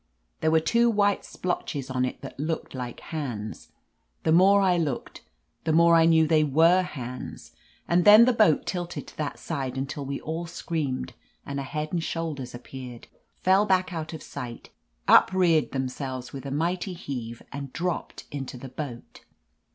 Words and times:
There 0.39 0.49
were 0.49 0.59
two 0.59 0.89
white 0.89 1.23
splotches 1.23 1.91
on 1.91 2.05
it 2.05 2.21
that 2.21 2.39
looked 2.39 2.73
like 2.73 3.01
hands. 3.01 3.69
The 4.23 4.31
more 4.31 4.59
I 4.61 4.75
looked, 4.75 5.21
the 5.63 5.73
more 5.73 5.93
I 5.93 6.05
knew 6.05 6.25
they 6.25 6.43
were 6.43 6.81
hands! 6.81 7.51
And 7.87 8.03
then 8.03 8.25
the 8.25 8.33
boat 8.33 8.65
tilted 8.65 9.05
to 9.05 9.17
that 9.17 9.37
side 9.37 9.77
until 9.77 10.03
we 10.03 10.19
all 10.19 10.47
screamed, 10.47 11.13
and 11.45 11.59
a 11.59 11.61
head 11.61 11.89
and 11.93 12.03
shoulders 12.03 12.55
appeared, 12.55 13.09
fell 13.43 13.67
back 13.67 13.93
out 13.93 14.11
of 14.11 14.23
sight, 14.23 14.71
upreared 15.07 15.71
themselves 15.71 16.33
with. 16.33 16.47
a 16.47 16.51
mighty 16.51 16.93
heave, 16.93 17.43
and— 17.51 17.71
dropped 17.71 18.23
into 18.31 18.57
the 18.57 18.69
boat. 18.69 19.21